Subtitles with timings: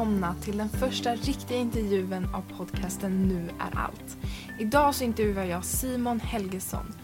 [0.00, 4.16] Välkomna till den första riktiga intervjun av podcasten Nu är allt.
[4.58, 6.94] Idag så intervjuar jag Simon Helgesson.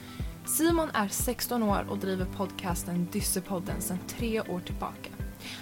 [0.45, 5.11] Simon är 16 år och driver podcasten Dyssepodden sedan tre år tillbaka.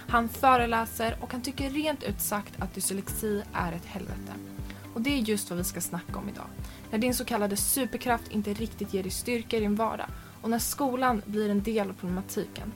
[0.07, 4.33] Han föreläser och han tycker rent ut sagt att dyslexi är ett helvete.
[4.93, 6.47] Och det är just vad vi ska snacka om idag.
[6.91, 10.07] När din så kallade superkraft inte riktigt ger dig styrka i din vardag
[10.41, 12.71] och när skolan blir en del av problematiken.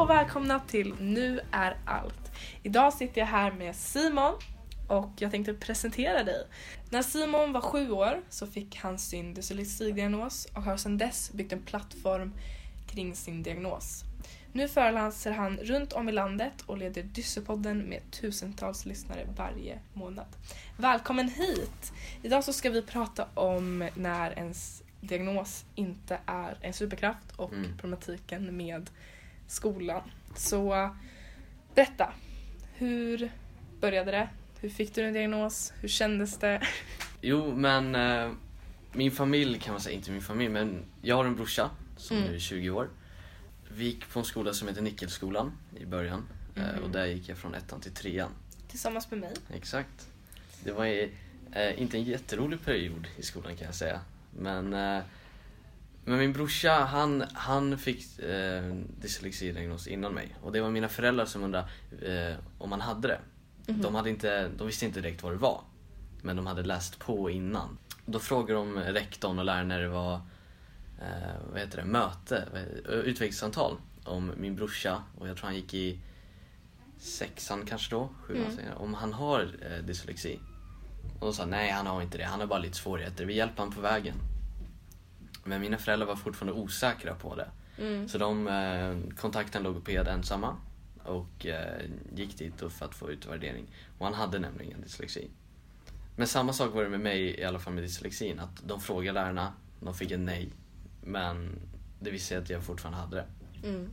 [0.00, 2.32] Och välkomna till Nu är allt.
[2.62, 4.34] Idag sitter jag här med Simon
[4.88, 6.46] och jag tänkte presentera dig.
[6.90, 11.52] När Simon var sju år så fick han sin dyslexi-diagnos och har sedan dess byggt
[11.52, 12.32] en plattform
[12.86, 14.04] kring sin diagnos.
[14.52, 20.36] Nu föreläser han runt om i landet och leder Dyssepodden med tusentals lyssnare varje månad.
[20.76, 21.92] Välkommen hit!
[22.22, 27.70] Idag så ska vi prata om när ens diagnos inte är en superkraft och Mm.
[27.78, 28.90] problematiken med
[29.50, 30.02] skolan.
[30.36, 30.90] Så
[31.74, 32.12] berätta,
[32.74, 33.30] hur
[33.80, 34.28] började det?
[34.60, 35.72] Hur fick du din diagnos?
[35.80, 36.62] Hur kändes det?
[37.20, 38.30] Jo, men eh,
[38.92, 42.28] min familj kan man säga, inte min familj, men jag har en brorsa som Mm.
[42.28, 42.88] nu är 20 år.
[43.72, 46.82] Vi gick på en skola som heter Nickelskolan i början eh, Mhm.
[46.84, 48.30] och där gick jag från ettan till trean.
[48.68, 49.32] Tillsammans med mig.
[49.54, 50.08] Exakt.
[50.64, 54.00] Det var eh, inte en jätterolig period i skolan kan jag säga.
[54.38, 55.02] Men, eh,
[56.04, 60.36] men min brorsa han, han fick eh, dyslexidiagnos innan mig.
[60.42, 61.68] Och det var mina föräldrar som undrade
[62.02, 63.20] eh, om han hade det.
[63.66, 63.82] Mhm.
[63.82, 65.60] De, hade inte, de visste inte direkt vad det var.
[66.22, 67.78] Men de hade läst på innan.
[68.06, 70.14] Då frågade de rektorn och läraren när det var
[71.00, 75.02] eh, vad heter det, möte, det, utvecklingssamtal om min brorsa.
[75.18, 75.98] Och jag tror han gick i
[76.98, 78.56] sexan kanske då, sjuan Mm.
[78.56, 80.40] senare, om han har eh, dyslexi.
[81.20, 83.58] Och de sa nej han har inte det, han har bara lite svårigheter, vi hjälper
[83.58, 84.14] honom på vägen.
[85.44, 87.48] Men mina föräldrar var fortfarande osäkra på det.
[87.78, 88.08] Mm.
[88.08, 90.56] Så de eh, kontaktade en logoped ensamma
[91.04, 91.82] och eh,
[92.14, 93.66] gick dit för att få utvärdering.
[93.98, 95.30] Och han hade nämligen dyslexi.
[96.16, 98.40] Men samma sak var det med mig i alla fall med dyslexin.
[98.40, 100.48] Att de frågade lärarna, de fick ett nej.
[101.02, 101.58] Men
[102.00, 103.26] det visste jag att jag fortfarande hade det.
[103.68, 103.90] Mm.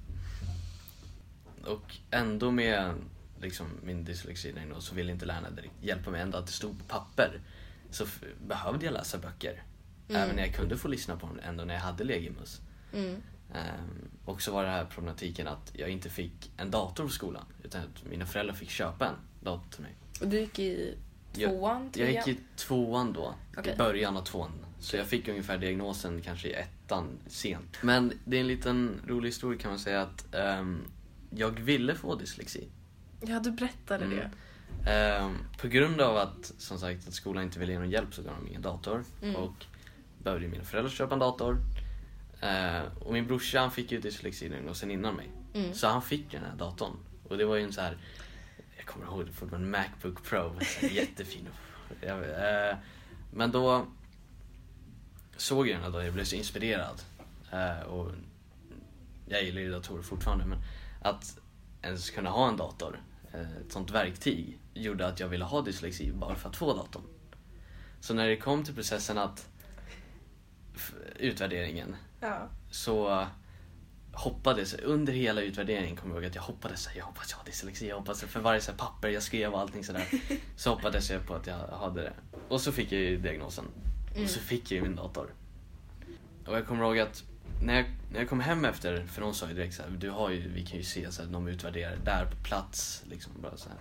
[1.65, 2.93] Och ändå med
[3.41, 6.21] liksom, min dyslexi så ville inte lärarna direkt hjälpa mig.
[6.21, 7.41] Ändå att det stod på papper
[7.91, 8.05] så
[8.47, 9.63] behövde jag läsa böcker.
[10.09, 10.21] Mm.
[10.21, 12.61] Även när jag kunde få lyssna på dem, ändå när jag hade Legimus.
[12.93, 13.15] Mm.
[13.53, 17.45] Ehm, och så var det här problematiken att jag inte fick en dator på skolan.
[17.63, 19.95] Utan att mina föräldrar fick köpa en dator till mig.
[20.21, 20.95] Och du gick i
[21.33, 22.09] Jag- tvåan, Jag trean?
[22.27, 23.73] gick i tvåan då, Okej.
[23.73, 24.51] i början av tvåan.
[24.79, 27.77] Så jag fick ungefär diagnosen kanske i ettan sent.
[27.81, 30.81] Men det är en liten rolig historia kan man säga att ehm,
[31.29, 32.67] jag ville få dyslexi.
[33.21, 34.17] Ja, du berättade Mm.
[34.17, 34.31] det.
[34.91, 38.21] Ehm, på grund av att, som sagt, att skolan inte ville ge någon hjälp så
[38.21, 39.03] gav de ingen dator.
[39.23, 39.35] Mm.
[39.35, 39.65] Och
[40.27, 41.57] behövde mina föräldrar köpa en dator.
[42.41, 45.29] Ehm, och min brorsa han fick ju dyslexi-diagnosen innan mig.
[45.53, 45.73] Mm.
[45.73, 46.97] Så han fick den här datorn.
[47.23, 47.97] Och det var ju en så här,
[48.77, 50.55] jag kommer ihåg det fortfarande, en Macbook Pro.
[50.91, 51.47] Jättefin.
[52.01, 52.77] Eh,
[53.33, 53.85] men då
[55.37, 57.01] såg jag den här datorn, jag blev så inspirerad.
[57.51, 58.11] Eh, och
[59.27, 60.59] jag gillar ju datorer fortfarande men
[61.01, 61.39] att
[61.81, 63.01] ens kunna ha en dator,
[63.33, 67.03] eh, ett sånt verktyg, gjorde att jag ville ha dyslexi bara för att få datorn.
[67.99, 69.49] Så när det kom till processen att
[71.19, 72.47] utvärderingen Ja.
[72.71, 73.27] så
[74.13, 77.37] hoppades, under hela utvärderingen kommer jag ihåg att jag hoppades, så här, jag hoppas jag
[77.37, 80.05] har dyslexi, jag hoppas för varje så här, papper jag skrev och allting sådär
[80.55, 82.13] så hoppades jag på att jag hade det.
[82.49, 83.65] Och så fick jag ju diagnosen.
[84.11, 84.23] Mm.
[84.23, 85.33] Och så fick jag ju min dator.
[86.45, 87.23] Och jag kommer ihåg att
[87.61, 90.09] när jag, när jag kom hem efter, för de sa ju direkt så här, du
[90.09, 93.57] har ju, vi kan ju se så här, de utvärderar där på plats liksom bara
[93.57, 93.77] så här.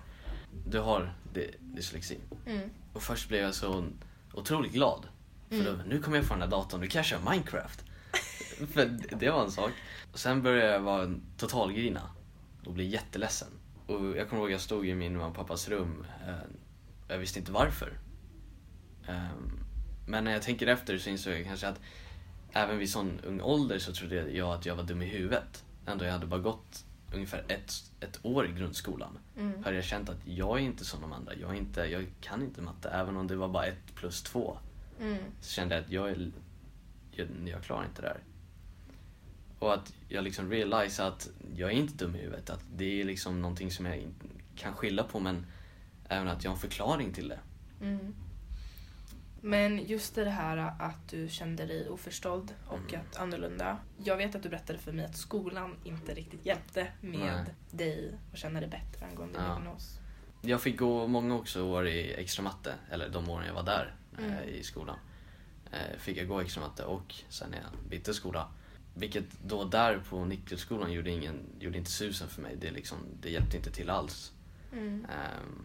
[0.69, 2.19] Du har dy- dyslexi.
[2.47, 2.71] Mm.
[2.93, 3.85] Och först blev jag så
[4.33, 5.07] otroligt glad.
[5.49, 7.85] För då, nu kommer jag få den här datorn, nu kan jag köra Minecraft.
[8.73, 9.71] för det- var en sak.
[10.13, 12.03] Och sen började jag vara en totalgrina
[12.67, 13.49] och bli jätteledsen.
[13.87, 16.07] Och jag kommer ihåg jag stod i min mamma och pappas rum.
[16.27, 16.35] Eh,
[17.09, 17.93] jag visste inte varför.
[19.07, 19.61] Ehm,
[20.07, 21.81] men när jag tänker efter så insåg jag kanske att
[22.53, 25.65] även vid sån ung ålder så trodde jag att jag var dum i huvudet.
[25.87, 26.85] Ändå jag hade bara gått
[27.15, 29.65] ungefär ett, ett år i grundskolan Mm.
[29.65, 31.35] hade jag känt att jag är inte som de andra.
[31.35, 32.89] Jag, inte, jag kan inte matte.
[32.89, 34.59] Även om det var bara ett plus två
[35.01, 35.19] Mm.
[35.41, 36.31] så kände jag att jag, är,
[37.11, 38.21] jag, jag klarar inte det här.
[39.59, 42.51] Och att jag liksom realize att jag är inte dum i huvudet.
[42.51, 44.09] Att det är liksom någonting som jag
[44.57, 45.47] kan skylla på men
[46.09, 47.39] även att jag har en förklaring till det.
[47.81, 48.15] Mm.
[49.41, 53.01] Men just det här att du kände dig oförstådd och Mm.
[53.11, 53.79] att annorlunda.
[54.05, 57.55] Jag vet att du berättade för mig att skolan inte riktigt hjälpte med Nej.
[57.71, 59.45] dig att känna dig bättre angående Ja.
[59.45, 59.99] diagnos.
[60.43, 63.95] Jag fick gå många också år i extra matte, eller de åren jag var där
[64.19, 64.49] Mm.
[64.49, 64.97] i skolan.
[65.73, 68.49] eh, fick jag gå extra matte och sen när jag bytte skola.
[68.95, 72.57] Vilket då där på Nickelskolan gjorde, ingen, gjorde inte susen för mig.
[72.61, 74.33] Det, liksom, det hjälpte inte till alls.
[74.73, 75.05] Mm.
[75.05, 75.65] Ehm,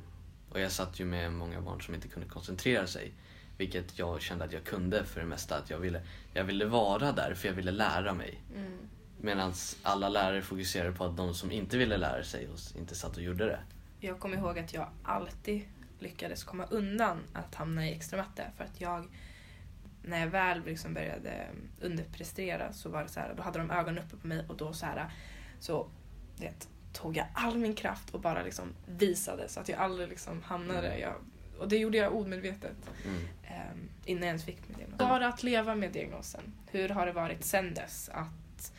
[0.50, 3.13] och jag satt ju med många barn som inte kunde koncentrera sig.
[3.57, 5.57] Vilket jag kände att jag kunde för det mesta.
[5.57, 6.01] Att jag ville,
[6.33, 8.42] jag ville vara där för jag ville lära mig.
[8.56, 8.77] Mm.
[9.21, 9.53] Medan
[9.83, 13.24] alla lärare fokuserade på att de som inte ville lära sig och inte satt och
[13.24, 13.59] gjorde det.
[14.00, 15.62] Jag kommer ihåg att jag alltid
[16.01, 19.07] lyckades komma undan att hamna i extra matte för att jag
[20.03, 21.48] när jag väl liksom började
[21.81, 24.74] underprestera så var det så här, då hade de ögonen uppe på mig och då
[24.74, 25.09] så här
[25.59, 25.88] så
[26.39, 30.42] vet, tog jag all min kraft och bara liksom visade så att jag aldrig liksom
[30.44, 31.00] hamnade Mm.
[31.01, 31.13] jag,
[31.59, 33.18] och det gjorde jag omedvetet Mm.
[33.18, 34.98] um, innan jag ens fick min diagnos.
[35.00, 36.42] Bara att leva med diagnosen.
[36.71, 38.74] Hur har det varit sen dess att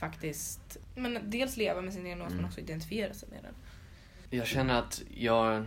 [0.00, 2.48] faktiskt men dels leva med sin diagnos men Mm.
[2.48, 3.54] också identifiera sig med den?
[4.38, 5.64] Jag känner att jag...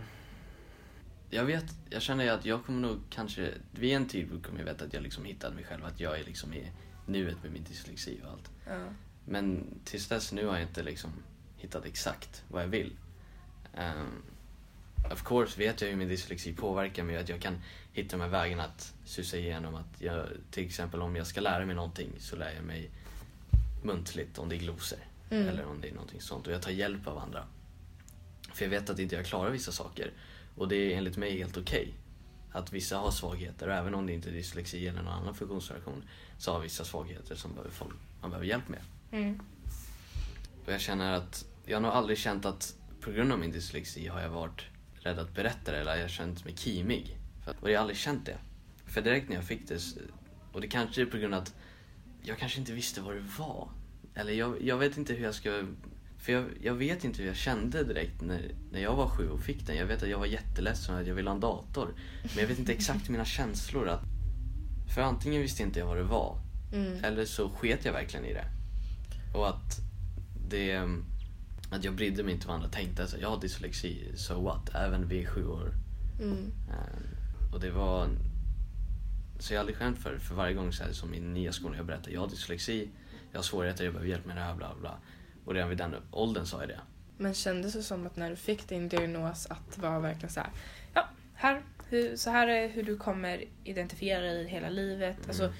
[1.30, 4.84] Jag vet, jag känner att jag kommer nog kanske, vid en tidpunkt kommer jag veta
[4.84, 6.70] att jag liksom hittade mig själv, att jag är liksom i
[7.06, 8.50] nuet med min dyslexi och allt.
[8.66, 8.88] Ja.
[9.24, 11.10] Men tills dess nu har jag inte liksom
[11.56, 12.92] hittat exakt vad jag vill.
[13.74, 14.22] Um,
[15.12, 17.58] of course vet jag hur min dyslexi påverkar mig att jag kan
[17.92, 21.74] hitta här vägarna att susa igenom att jag, till exempel om jag ska lära mig
[21.74, 22.90] någonting så lär jag mig
[23.82, 24.98] muntligt om det är glosor.
[25.30, 25.48] Mm.
[25.48, 26.46] Eller om det är någonting sånt.
[26.46, 27.44] Och jag tar hjälp av andra.
[28.54, 30.12] För jag vet att inte jag klarar vissa saker.
[30.56, 31.94] Och det är enligt mig helt okej.
[32.52, 36.04] Att vissa har svagheter och även om det inte är dyslexi eller någon annan funktionsvariation
[36.38, 38.80] så har vissa svagheter som behöver folk, man behöver hjälp med.
[39.10, 39.40] Mm.
[40.66, 44.08] Och jag känner att jag har nog aldrig känt att på grund av min dyslexi
[44.08, 44.64] har jag varit
[44.94, 47.18] rädd att berätta det eller jag har känt mig kimig.
[47.60, 48.38] Och jag har aldrig känt det.
[48.86, 49.80] För direkt när jag fick det,
[50.52, 51.54] och det kanske är på grund av att
[52.22, 53.68] jag kanske inte visste vad det var.
[54.14, 55.66] Eller jag, jag vet inte hur jag ska...
[56.26, 59.40] För jag, jag vet inte hur jag kände direkt när, när jag var sju och
[59.40, 59.76] fick den.
[59.76, 61.94] Jag vet att jag var jätteledsen och att jag ville ha en dator.
[62.22, 63.88] Men jag vet inte exakt mina känslor.
[63.88, 64.02] Att,
[64.94, 66.38] för antingen visste inte jag vad det var
[66.72, 67.04] Mm.
[67.04, 68.44] eller så sket jag verkligen i det.
[69.34, 69.80] Och att
[70.48, 70.80] det...
[71.70, 73.02] Att jag brydde mig inte vad andra tänkte.
[73.02, 74.74] Alltså, jag har dyslexi, so what?
[74.74, 75.72] Även vid sju år.
[76.20, 76.52] Mm.
[76.68, 78.08] Eh, och det var...
[79.38, 80.18] Så jag har aldrig skämt för.
[80.18, 82.88] För varje gång så här, som i nya skolan jag berättar, jag har dyslexi,
[83.32, 84.98] jag har svårigheter, jag behöver hjälp med det här, bla bla.
[85.46, 86.80] Och redan vid den åldern sa jag det.
[87.18, 90.40] Men kändes det som att när du fick din diagnos att det var verkligen så
[90.40, 90.50] här,
[90.94, 95.16] ja, här, hur, så här är hur du kommer identifiera dig hela livet.
[95.16, 95.28] Mm.
[95.28, 95.52] Alltså,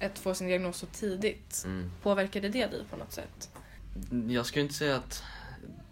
[0.00, 1.90] att få sin diagnos så tidigt, Mm.
[2.02, 3.50] påverkade det dig på något sätt?
[4.28, 5.22] Jag skulle inte säga att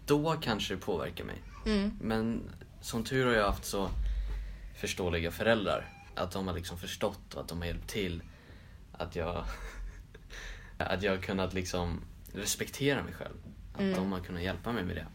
[0.05, 1.41] då kanske det påverkar mig.
[1.65, 1.97] Mm.
[2.01, 2.41] Men
[2.81, 3.89] som tur har jag haft så
[4.75, 5.89] förståeliga föräldrar.
[6.15, 8.23] Att de har liksom förstått och att de har hjälpt till.
[8.91, 9.45] Att jag,
[10.77, 12.01] att jag har kunnat liksom
[12.33, 13.35] respektera mig själv.
[13.73, 13.93] Att Mm.
[13.95, 15.05] de har kunnat hjälpa mig med det.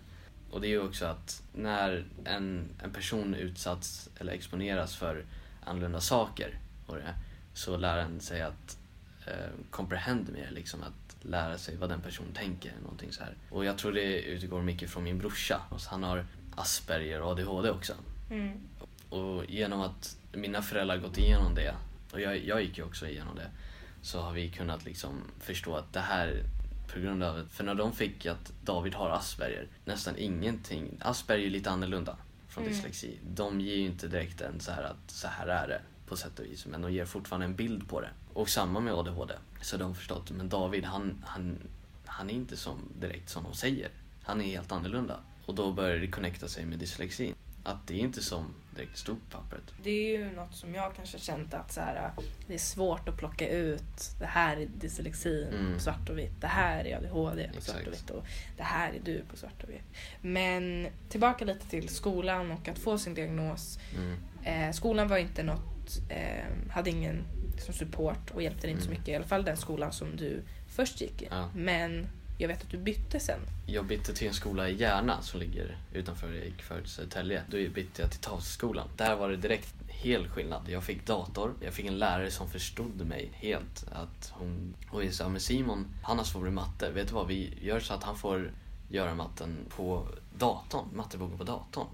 [0.50, 5.24] Och det är ju också att när en, en person utsatts eller exponeras för
[5.64, 7.14] annorlunda saker och det,
[7.54, 8.78] så lär en sig att
[9.26, 9.32] eh,
[9.70, 12.72] comprehend mer, liksom att lära sig vad den personen tänker.
[12.82, 13.34] Någonting så här.
[13.50, 15.60] Och jag tror det utgår mycket från min brorsa.
[15.90, 16.26] Han har
[16.56, 17.92] Asperger och ADHD också.
[18.30, 18.58] Mm.
[19.08, 21.74] Och genom att mina föräldrar gått igenom det,
[22.12, 23.50] och jag, jag gick ju också igenom det,
[24.02, 26.42] så har vi kunnat liksom förstå att det här
[26.92, 31.50] på grund av, för när de fick att David har Asperger, nästan ingenting, Asperger är
[31.50, 32.16] lite annorlunda
[32.48, 32.74] från Mm.
[32.74, 33.18] dyslexi.
[33.34, 36.38] De ger ju inte direkt en så här att så här är det på sätt
[36.38, 38.10] och vis, men de ger fortfarande en bild på det.
[38.34, 39.34] Och samma med ADHD.
[39.62, 41.58] Så de har förstått, men David han, han,
[42.06, 43.88] han är inte som, direkt som de säger.
[44.22, 45.20] Han är helt annorlunda.
[45.46, 47.34] Och då börjar det connecta sig med dyslexin.
[47.64, 49.62] Att det är inte som direkt stod på pappret.
[49.82, 52.10] Det är ju något som jag kanske känt att så här,
[52.46, 54.10] det är svårt att plocka ut.
[54.18, 55.74] Det här är dyslexin Mm.
[55.74, 56.40] på svart och vitt.
[56.40, 58.10] Det här är ADHD på svart och vitt.
[58.10, 59.84] Och det här är du på svart och vitt.
[60.20, 63.78] Men tillbaka lite till skolan och att få sin diagnos.
[63.96, 64.16] Mm.
[64.44, 68.88] Eh, skolan var inte något, eh, hade ingen liksom, support och hjälpte dig inte så
[68.90, 68.98] Mm.
[69.00, 69.12] mycket.
[69.12, 71.28] I alla fall den skolan som du först gick i.
[71.30, 71.50] Ja.
[71.54, 72.06] Men
[72.38, 73.40] jag vet att du bytte sen.
[73.66, 77.42] Jag bytte till en skola i Järna som ligger utanför jag gick förut Södertälje.
[77.50, 78.88] Då bytte jag till Tavsskolan.
[78.96, 80.68] Där var det direkt hel skillnad.
[80.68, 83.86] Jag fick dator, jag fick en lärare som förstod mig helt.
[83.92, 86.90] Att hon, jag sa, men Simon, han har svårt med matte.
[86.90, 88.52] Vet du vad, vi gör så att han får
[88.88, 91.86] göra matten på datorn, matteboken på datorn.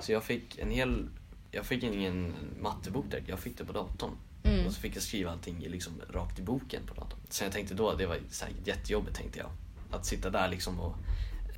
[0.00, 1.08] Så jag fick en hel,
[1.50, 4.10] jag fick ingen mattebok direkt, jag fick det på datorn.
[4.42, 4.66] Mm.
[4.66, 7.20] Och så fick jag skriva allting liksom rakt i boken på datorn.
[7.30, 9.50] Så jag tänkte då, det var säkert jättejobbigt tänkte jag.
[9.94, 10.94] Att sitta där liksom och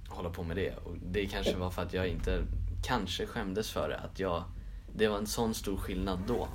[0.08, 0.76] hålla på med det.
[0.76, 2.44] Och det kanske var för att jag inte,
[2.82, 3.98] kanske skämdes för det.
[3.98, 4.44] Att jag,
[4.94, 6.48] det var en sån stor skillnad då.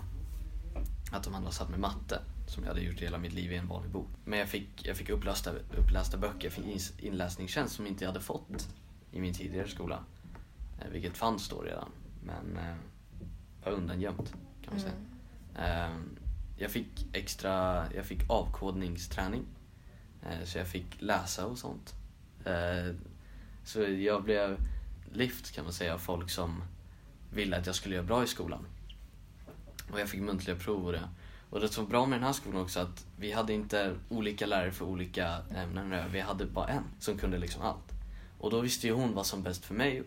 [1.11, 2.19] Att de andra satt med matte.
[2.47, 4.07] Som jag hade gjort hela mitt liv i en vanlig bok.
[4.25, 8.23] Men jag fick, jag fick upplästa, upplästa böcker, jag fick inläsningstjänst som inte jag hade
[8.23, 8.67] fått
[9.11, 9.99] i min tidigare skola.
[10.79, 11.89] Eh, Vilket fanns då redan.
[12.23, 12.75] Men eh,
[13.63, 14.93] var undangömt kan man säga.
[15.55, 15.91] Mm.
[15.91, 15.97] Eh,
[16.57, 19.45] jag fick extra, jag fick avkodningsträning.
[20.23, 21.93] Eh, så jag fick läsa och sånt.
[22.45, 22.95] Eh,
[23.63, 24.57] så jag blev
[25.13, 26.63] lyft kan man säga av folk som
[27.33, 28.65] ville att jag skulle göra bra i skolan.
[29.91, 31.09] Och jag fick muntliga prov och det.
[31.49, 34.45] Och det som var bra med den här skolan också att vi hade inte olika
[34.45, 36.11] lärare för olika ämnen.
[36.11, 37.91] Vi hade bara en som kunde liksom allt.
[38.39, 40.03] Och då visste ju hon vad som var bäst för mig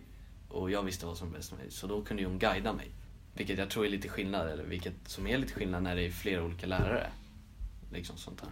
[0.49, 1.71] och jag visste vad som var bäst för mig.
[1.71, 2.91] Så då kunde ju hon guida mig.
[3.35, 6.11] Vilket jag tror är lite skillnad, eller vilket som är lite skillnad när det är
[6.11, 7.11] flera olika lärare.
[7.93, 8.51] Liksom sånt här.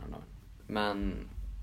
[0.66, 1.14] Men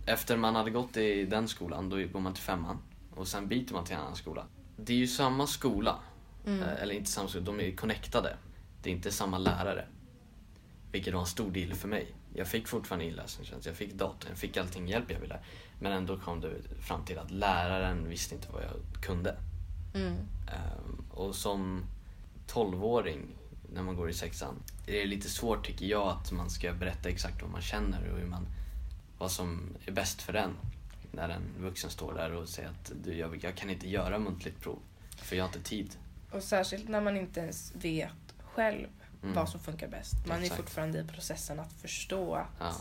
[0.09, 2.77] efter man hade gått i den skolan, då går man till femman.
[3.15, 4.45] Och sen byter man till en annan skola.
[4.77, 5.99] Det är ju samma skola.
[6.45, 6.63] Mm.
[6.63, 8.37] Eh, Eller inte samma skola, de är connectade.
[8.83, 9.85] Det är inte samma lärare.
[10.91, 12.15] Vilket var en stor deal för mig.
[12.33, 15.39] Jag fick fortfarande inläsningstjänst, jag fick datorn, jag fick allting hjälp jag ville.
[15.79, 16.51] Men ändå kom det
[16.81, 19.37] fram till att läraren visste inte vad jag kunde.
[19.95, 20.13] Mm.
[20.47, 21.83] Ehm, och som
[22.47, 23.35] 12-åring,
[23.73, 24.55] när man går i sexan,
[24.87, 28.19] är det lite svårt tycker jag att man ska berätta exakt vad man känner och
[28.19, 28.47] hur man,
[29.19, 30.57] vad som är bäst för en.
[31.11, 34.61] När en vuxen står där och säger att du, jag, jag kan inte göra muntligt
[34.61, 34.79] prov,
[35.17, 35.97] för jag har inte tid.
[36.31, 38.87] Och särskilt när man inte ens vet själv
[39.23, 39.35] Mm.
[39.35, 40.13] vad som funkar bäst.
[40.27, 40.61] Man är Exakt.
[40.61, 42.75] fortfarande i processen att förstå att Ja.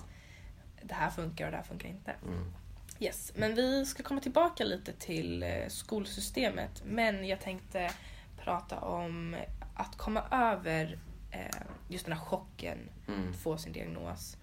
[0.83, 2.14] det här funkar och det här funkar inte.
[2.26, 2.52] Mm.
[3.00, 6.83] Yes, men vi ska komma tillbaka lite till eh, skolsystemet.
[6.87, 7.90] Men jag tänkte
[8.45, 9.37] prata om
[9.75, 10.99] att komma över
[11.30, 11.57] eh,
[11.88, 12.78] just den här chocken,
[13.09, 13.33] Mm.
[13.35, 14.37] få sin diagnos.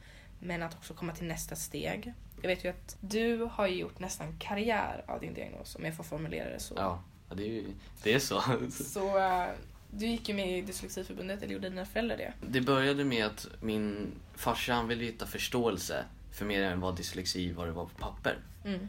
[0.46, 2.14] Men att också komma till nästa steg.
[2.42, 6.04] Jag vet ju att du har gjort nästan karriär av din diagnos, om jag får
[6.04, 6.74] formulera det så.
[6.78, 7.04] Ja,
[7.36, 7.66] det är ju
[8.04, 8.44] det är så.
[8.70, 9.48] Så eh,
[9.92, 12.34] du gick ju med i Dyslexiförbundet, eller gjorde dina föräldrar det?
[12.48, 17.52] Det började med att min farsa han ville hitta förståelse för mer än vad dyslexi
[17.52, 18.38] var det var på papper.
[18.66, 18.88] Mm.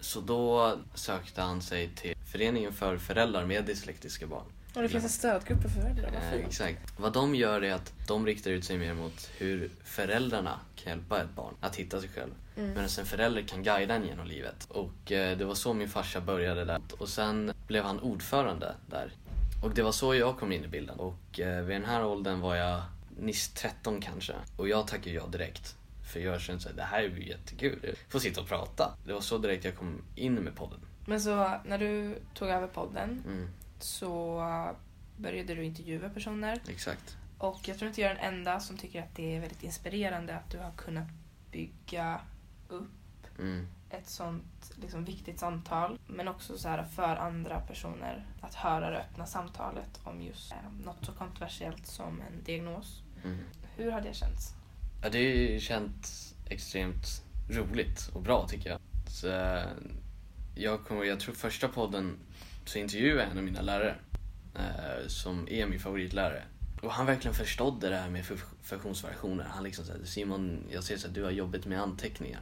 [0.00, 4.44] Så då sökte han sig till Föreningen för föräldrar med dyslektiska barn.
[4.78, 6.46] Och det finns en stödgrupp för föräldrar, vad Eh, fint.
[6.48, 6.78] exakt.
[6.98, 11.20] Vad de gör är att de riktar ut sig mer mot hur föräldrarna kan hjälpa
[11.22, 12.30] ett barn att hitta sig själv.
[12.56, 12.68] Mm.
[12.68, 14.66] Medan en förälder kan guida en genom livet.
[14.70, 16.80] Och eh, det var så min farsa började där.
[16.98, 19.12] Och sen blev han ordförande där.
[19.62, 20.98] Och det var så jag kom in i bilden.
[21.00, 22.82] Och eh, vid den här åldern var jag
[23.20, 24.34] nyss 13 kanske.
[24.56, 25.74] Och jag tackade ja direkt.
[26.12, 27.94] För jag kände att det här är ju jättekul.
[28.08, 28.94] Får sitta och prata.
[29.06, 30.80] Det var så direkt jag kom in med podden.
[31.06, 33.48] Men så när du tog över podden Mm,
[33.82, 34.42] så
[35.16, 36.60] började du intervjua personer.
[36.68, 37.16] exakt.
[37.38, 40.36] Och jag tror inte jag är den enda som tycker att det är väldigt inspirerande
[40.36, 41.08] att du har kunnat
[41.50, 42.20] bygga
[42.68, 42.90] upp
[43.38, 45.98] Mm, ett sånt liksom, viktigt samtal.
[46.06, 50.58] Men också så här för andra personer att höra det öppna samtalet om just eh,
[50.84, 53.02] något så kontroversiellt som en diagnos.
[53.24, 53.38] mm.
[53.76, 54.54] Hur har det känts?
[55.02, 58.80] Ja, det har känts extremt roligt och bra tycker jag.
[59.08, 59.64] Så, eh,
[60.54, 62.16] jag, kommer, jag tror första podden
[62.68, 63.96] så intervjuade jag en av mina lärare
[64.54, 66.44] eh, som är min favoritlärare.
[66.82, 68.26] Och han verkligen förstådde det här med
[68.62, 69.44] funktionsvariationer.
[69.44, 72.40] Han liksom sa Simon, jag ser att du har jobbet med anteckningar.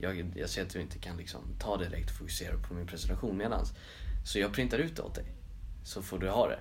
[0.00, 2.86] Jag, jag ser att du inte kan liksom ta det direkt och fokusera på min
[2.86, 3.72] presentation medans.
[4.24, 5.26] Så jag printar ut det åt dig.
[5.84, 6.60] Så får du ha det.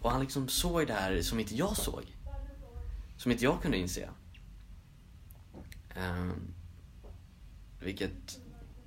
[0.00, 2.02] Och han liksom såg det här som inte jag såg.
[3.16, 4.08] Som inte jag kunde inse.
[5.96, 6.54] Um,
[7.80, 8.40] vilket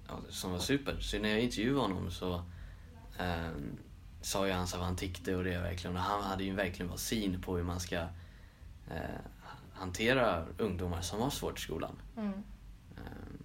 [0.08, 1.00] ja, som var super.
[1.00, 2.44] Så när jag intervjuade honom så
[3.18, 3.78] ehm,
[4.22, 5.96] sa jag hans vad han tyckte och det verkligen.
[5.96, 7.96] Och han hade ju verkligen syn på hur man ska
[8.92, 9.20] eh,
[9.74, 11.96] hantera ungdomar som har svårt i skolan.
[12.18, 12.34] Mm.
[12.98, 13.44] Ehm,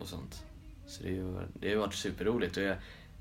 [0.00, 0.44] och sånt.
[0.86, 2.56] Så det, är ju, det har varit superroligt.
[2.56, 2.76] Och jag,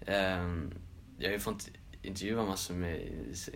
[0.06, 0.74] ehm,
[1.18, 1.70] jag har ju fått
[2.02, 3.02] intervjua massor med,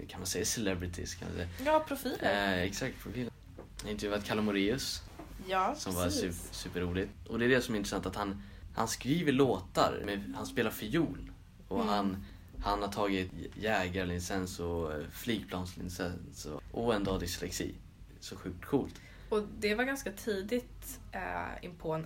[0.09, 1.15] kan man säga celebrities?
[1.15, 1.49] Kan man säga.
[1.65, 2.53] Ja, profiler.
[2.53, 3.31] Eh, exakt, profiler.
[3.77, 5.03] Jag har intervjuat Kalle Moraeus
[5.47, 6.21] ja, som var precis.
[6.21, 7.11] super, superroligt.
[7.27, 8.43] Och det är det som är intressant att han,
[8.75, 11.31] han skriver låtar, med, han spelar fiol.
[11.67, 11.89] Och Mm.
[11.93, 12.25] han,
[12.63, 17.75] han har tagit jägarlicens och eh, flygplanslicens och, och ändå har dyslexi.
[18.19, 19.01] Så sjukt coolt.
[19.29, 22.05] Och det var ganska tidigt eh, in på att,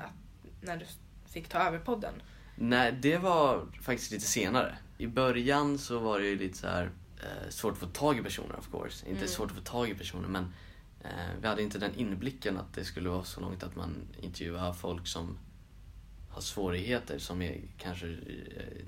[0.61, 0.85] när du
[1.25, 2.13] fick ta över podden.
[2.55, 4.77] Nej, det var faktiskt lite senare.
[4.97, 6.91] I början så var det ju lite så här
[7.23, 9.05] eh, svårt att få tag i personer of course.
[9.05, 9.27] Inte Mm.
[9.27, 10.53] svårt att få tag i personer men
[11.03, 11.09] eh,
[11.41, 15.07] vi hade inte den inblicken att det skulle vara så långt att man intervjuar folk
[15.07, 15.37] som
[16.37, 18.85] har svårigheter som är kanske eh,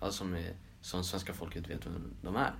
[0.00, 2.54] ja, som, är, som svenska folket vet vem de är.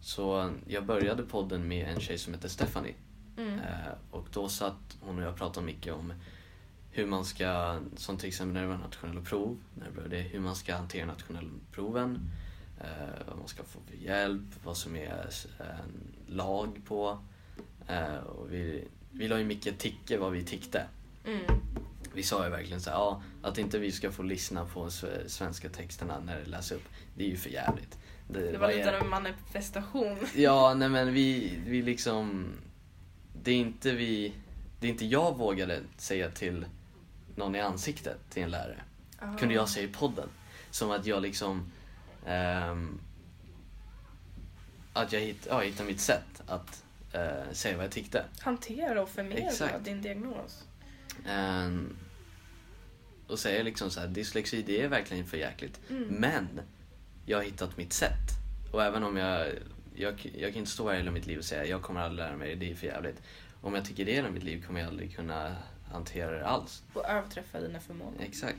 [0.00, 2.94] Så jag började podden med en tjej som heter Stephanie.
[3.36, 3.58] Mm.
[3.58, 6.12] Eh, och då satt hon och jag pratade mycket om
[6.90, 10.40] hur man ska, som till exempel när det var nationella prov, när det började, hur
[10.40, 12.30] man ska hantera nationella proven,
[12.80, 17.18] eh, vad man ska få för hjälp, vad som är en lag på.
[17.88, 20.86] Eh, och vi, vi la ju mycket ticke vad vi tyckte.
[21.24, 21.44] Mm.
[22.14, 24.90] Vi sa ju verkligen så här, ja, att inte vi ska få lyssna på
[25.26, 26.84] svenska texterna när det läses upp,
[27.16, 27.98] det är ju för jävligt.
[28.28, 30.16] Det var vad lite är- av en manifestation.
[30.34, 32.46] Ja, nej men vi, vi liksom...
[33.42, 34.32] det är inte vi,
[34.80, 36.66] det är inte jag vågade säga till
[37.36, 38.82] någon i ansiktet till en lärare.
[39.18, 39.36] Ah.
[39.38, 40.28] Kunde jag säga i podden.
[40.70, 41.72] Som att jag liksom
[42.26, 43.00] ehm,
[44.92, 48.24] att jag hitt, ja, hittade mitt sätt att eh, säga vad jag tyckte.
[48.40, 49.84] Hantera och förmedla Exakt.
[49.84, 50.64] din diagnos.
[51.26, 51.96] Ehm,
[53.26, 55.80] och säga liksom så här, dyslexi det är verkligen för jäkligt.
[55.90, 56.02] Mm.
[56.08, 56.48] Men
[57.26, 58.28] jag har hittat mitt sätt.
[58.72, 59.46] Och även om jag,
[59.94, 62.36] jag, jag kan inte stå här hela mitt liv och säga jag kommer aldrig lära
[62.36, 63.22] mig det, det är för jävligt.
[63.60, 65.56] Om jag tycker det hela mitt liv kommer jag aldrig kunna
[65.92, 66.82] hantera det alls.
[66.92, 68.20] Och överträffa dina förmågor.
[68.22, 68.58] Exakt.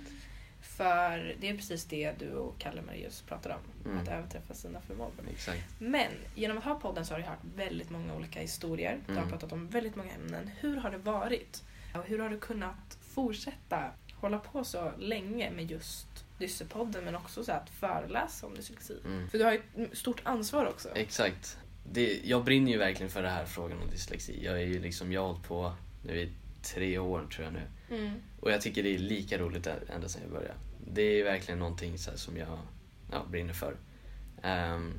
[0.62, 3.91] För det är precis det du och Kalle Marius pratar om.
[3.91, 3.98] Mm.
[4.03, 5.24] Att överträffa sina förmågor.
[5.31, 5.63] Exakt.
[5.79, 9.00] Men genom att ha podden så har du hört väldigt många olika historier.
[9.07, 9.31] Du har Mm.
[9.31, 10.50] pratat om väldigt många ämnen.
[10.60, 11.63] Hur har det varit?
[12.01, 13.91] Hur har du kunnat fortsätta
[14.23, 16.07] hålla på så länge med just
[16.38, 18.97] Dyssepodden men också så att föreläsa om dyslexi?
[19.05, 19.29] Mm.
[19.29, 20.89] För du har ju ett stort ansvar också.
[20.95, 21.57] Exakt.
[21.91, 24.45] Det, jag brinner ju verkligen för den här frågan om dyslexi.
[24.45, 25.73] Jag är ju liksom, jag har hållit på
[26.03, 26.31] nu i
[26.62, 27.97] tre år tror jag nu.
[27.97, 28.21] Mm.
[28.39, 30.55] Och jag tycker det är lika roligt ända sedan jag började.
[30.93, 32.59] Det är verkligen någonting så som jag
[33.12, 33.75] ja, brinner för.
[34.41, 34.93] Ehm,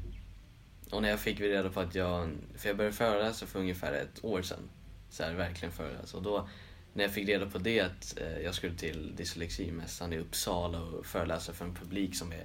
[0.90, 4.24] och när jag fick reda på att jag, för jag började föreläsa för ungefär ett
[4.24, 4.70] år sedan.
[5.10, 6.16] Så här, verkligen föreläsa.
[6.16, 6.48] Och då
[6.94, 11.06] när jag fick reda på det att eh, jag skulle till dysleximässan i Uppsala och
[11.06, 12.44] föreläsa för en publik som är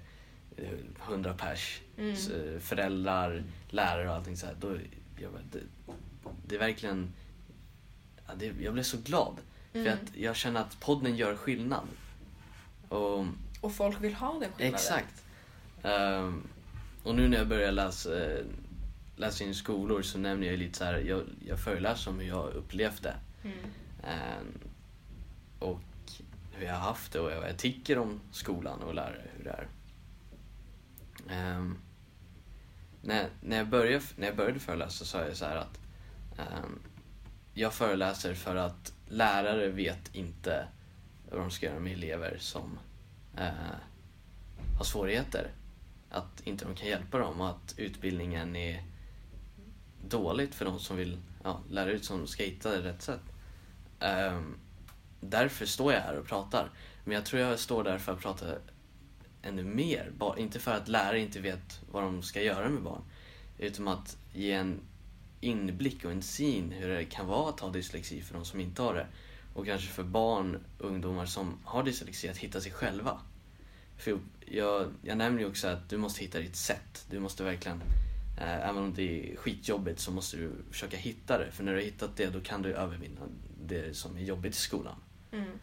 [0.58, 0.70] eh,
[1.08, 1.82] 100 pers.
[1.98, 2.12] Mm.
[2.12, 4.56] Eh, föräldrar, lärare och allting så här.
[4.62, 4.78] Då,
[5.20, 5.60] jag, det,
[6.48, 7.14] det är verkligen,
[8.28, 9.38] ja, det, jag blev så glad.
[9.72, 9.94] För Mm.
[9.94, 11.88] att jag känner att podden gör skillnad.
[12.90, 13.26] Och,
[13.62, 14.74] Och folk vill ha den skillnaden.
[14.76, 15.24] exakt.
[15.84, 16.44] Ehm,
[17.04, 18.46] och nu när jag börjar läsa, eh,
[19.16, 22.54] läsa in skolor så nämner jag lite så här, jag, jag föreläser om hur jag
[22.54, 23.16] upplevt det.
[23.44, 23.58] Mm.
[24.04, 24.60] Ehm,
[25.60, 25.82] och
[26.52, 29.50] hur jag har haft det och vad jag tycker om skolan och lärare, hur det
[29.50, 29.68] är.
[31.30, 31.78] Ehm,
[33.02, 35.80] när, när, jag började, när jag började föreläsa så sa jag så här att
[36.38, 36.80] ehm,
[37.54, 40.68] jag föreläser för att lärare vet inte
[41.30, 42.80] vad de ska göra med elever som
[43.38, 43.76] eh,
[44.78, 45.52] har svårigheter.
[46.10, 48.84] Att inte de kan hjälpa dem och att utbildningen är
[50.08, 53.22] dåligt för de som vill ja, lära ut som ska hitta det rätt sätt.
[54.00, 54.58] Um,
[55.22, 56.70] därför står jag här och pratar.
[57.04, 58.46] Men jag tror jag står där för att prata
[59.42, 60.12] ännu mer.
[60.38, 63.02] Inte för att lärare inte vet vad de ska göra med barn.
[63.58, 64.80] Utan att ge en
[65.42, 68.82] inblick och en syn hur det kan vara att ha dyslexi för de som inte
[68.82, 69.08] har det.
[69.54, 73.20] Och kanske för barn och ungdomar som har dyslexi att hitta sig själva.
[73.98, 77.06] För jag, jag nämner ju också att du måste hitta ditt sätt.
[77.10, 77.82] Du måste verkligen,
[78.38, 81.52] eh, även om det är skitjobbigt så måste du försöka hitta det.
[81.52, 83.22] För när du har hittat det då kan du övervinna
[83.70, 84.96] det som är jobbigt i skolan.
[85.32, 85.60] Mm.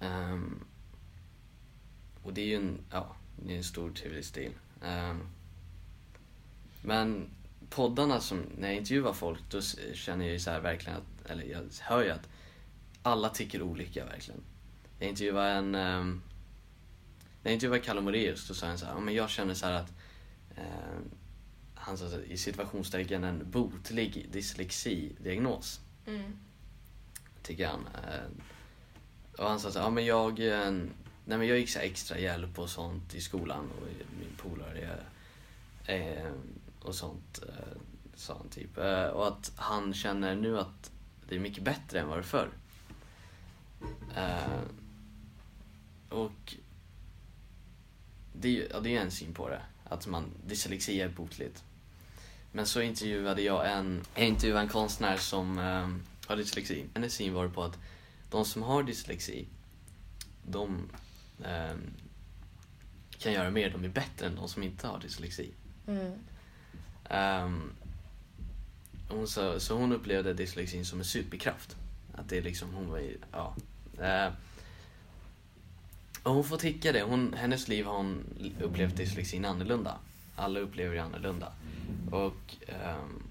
[0.00, 0.64] Ehm,
[2.22, 4.52] och det är ju en, ja, det är en stor viss del.
[4.82, 5.28] Ehm,
[6.82, 7.30] men
[7.70, 9.60] poddarna som, när jag intervjuar folk då
[9.94, 12.28] känner jag ju så här verkligen att, eller jag hör ju att
[13.02, 14.40] alla tycker olika verkligen.
[14.98, 16.22] Jag intervjuade en, ehm,
[17.42, 19.72] när jag intervjuade Kalle Moraeus då sa han så här, men jag känner så här
[19.72, 19.92] att
[20.56, 21.10] ehm,
[21.74, 26.32] han sa så här, i situationstecken en botlig dyslexi-diagnos Mm.
[27.42, 27.86] tycker han.
[27.94, 28.30] Eh,
[29.42, 30.70] och han sa så ja men jag, eh,
[31.24, 33.86] nej men jag gick så extra hjälp och sånt i skolan och
[34.20, 35.00] min polare
[35.86, 36.32] eh,
[36.82, 37.42] och sånt
[38.14, 38.78] sa han typ.
[39.12, 40.90] Och att han känner nu att
[41.28, 42.48] det är mycket bättre än vad det förr.
[46.08, 46.54] Och
[48.32, 49.62] det, är ju- ja, det är en syn på det.
[49.84, 51.64] Att man, dyslexi är botligt.
[52.52, 55.88] Men så intervjuade jag en, jag intervjuade en konstnär som eh,
[56.26, 56.84] har dyslexi.
[56.94, 57.78] Hennes syn var på att
[58.30, 59.46] de som har dyslexi,
[60.46, 60.90] de
[61.44, 61.76] eh,
[63.18, 65.50] kan göra mer, de är bättre än de som inte har dyslexi.
[65.86, 66.12] Mm.
[67.08, 67.72] Ehm,
[69.08, 71.76] hon sa, så hon upplevde dyslexin som en superkraft.
[72.14, 73.56] Att det liksom, hon var i, ja.
[74.00, 74.32] Eh,
[76.22, 77.02] och hon får tycka det.
[77.02, 78.24] Hon, hennes liv har hon
[78.60, 79.98] upplevt dyslexin annorlunda.
[80.36, 81.52] Alla upplever det annorlunda.
[82.10, 83.22] Och ehm,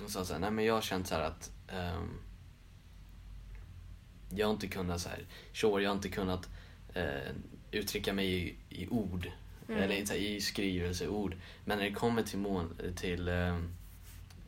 [0.00, 2.20] hon sa så här, nej men jag har känt så att ehm,
[4.30, 6.48] jag har inte kunnat så här, sure, jag har inte kunnat
[6.94, 7.32] eh,
[7.70, 9.30] uttrycka mig i, i ord.
[9.68, 9.82] Mm.
[9.82, 11.36] Eller så här, i skrivelseord.
[11.64, 12.66] Men när det kommer till, mål,
[12.96, 13.30] till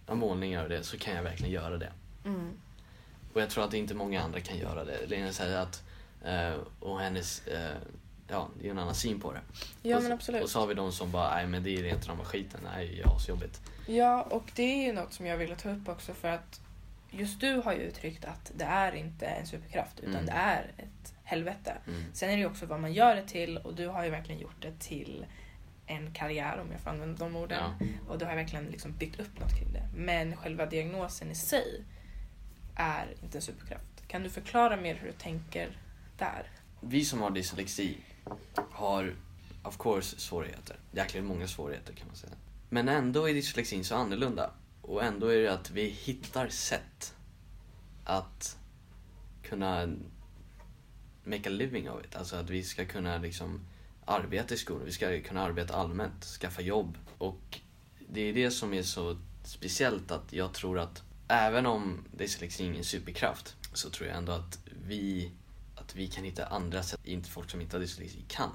[0.06, 1.92] ja, målningar och det så kan jag verkligen göra det.
[2.24, 2.50] Mm.
[3.32, 5.06] Och jag tror att inte många andra kan göra det.
[5.06, 5.82] Lena säger att,
[6.24, 7.76] eh, och hennes, eh,
[8.30, 9.40] ja det är en annan syn på det.
[9.82, 10.42] Ja och, men absolut.
[10.42, 12.88] Och så har vi de som bara, nej men det är rent rama skiten, nej
[12.88, 13.60] det är asjobbigt.
[13.86, 16.60] Ja, och det är ju något som jag ville ta upp också för att
[17.10, 20.26] just du har ju uttryckt att det är inte en superkraft utan Mm.
[20.26, 21.76] det är ett helvete.
[21.86, 22.04] Mm.
[22.12, 24.40] Sen är det ju också vad man gör det till och du har ju verkligen
[24.40, 25.26] gjort det till
[25.86, 27.62] en karriär om jag får använda de orden.
[27.80, 27.86] Ja.
[28.08, 29.88] Och du har verkligen liksom byggt upp något kring det.
[29.96, 31.84] Men själva diagnosen i sig
[32.76, 33.84] är inte en superkraft.
[34.08, 35.78] Kan du förklara mer hur du tänker
[36.18, 36.46] där?
[36.80, 37.98] Vi som har dyslexi
[38.80, 39.14] har
[39.62, 40.76] of course svårigheter.
[40.92, 42.32] Jäkligt många svårigheter kan man säga.
[42.68, 44.50] Men ändå är dyslexin så annorlunda.
[44.82, 47.14] Och ändå är det att vi hittar sätt
[48.04, 48.58] att
[49.42, 49.86] kunna
[51.24, 52.16] make a living of it.
[52.16, 53.60] Alltså att vi ska kunna liksom
[54.04, 56.98] arbeta i skolan, vi ska kunna arbeta allmänt, skaffa jobb.
[57.18, 57.60] Och
[58.08, 62.78] det är det som är så speciellt att jag tror att även om dyslexin är
[62.78, 65.30] en superkraft så tror jag ändå att vi,
[65.76, 68.50] att vi kan hitta andra sätt, inte folk som inte har dyslexi kan.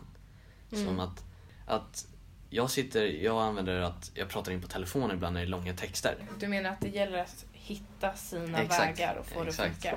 [0.75, 0.87] Mm.
[0.87, 1.23] Som att,
[1.65, 2.07] att
[2.49, 5.73] jag sitter, jag använder att jag pratar in på telefon ibland när det är långa
[5.73, 6.15] texter.
[6.39, 9.95] Du menar att det gäller att hitta sina Exakt, vägar och få det att funka?